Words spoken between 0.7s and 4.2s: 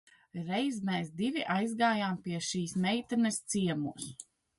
mēs divi aizgājām pie šīs meitenes ciemos.